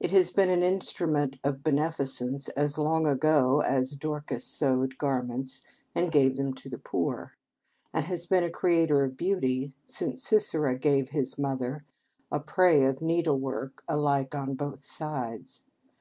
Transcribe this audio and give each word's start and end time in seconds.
It 0.00 0.10
has 0.10 0.32
been 0.32 0.50
an 0.50 0.64
instrument 0.64 1.38
of 1.44 1.62
beneficence 1.62 2.48
as 2.56 2.76
long 2.76 3.06
ago 3.06 3.60
as 3.60 3.92
"Dorcas 3.92 4.44
sewed 4.44 4.98
garments 4.98 5.62
and 5.94 6.10
gave 6.10 6.36
them 6.36 6.54
to 6.54 6.68
the 6.68 6.76
poor," 6.80 7.34
and 7.92 8.04
has 8.06 8.26
been 8.26 8.42
a 8.42 8.50
creator 8.50 9.04
of 9.04 9.16
beauty 9.16 9.76
since 9.86 10.24
Sisera 10.24 10.76
gave 10.76 11.06
to 11.06 11.12
his 11.12 11.38
mother 11.38 11.84
"a 12.32 12.40
prey 12.40 12.82
of 12.84 13.00
needlework, 13.00 13.84
'alike 13.86 14.34
on 14.34 14.54
both 14.56 14.80
sides.'" 14.80 15.62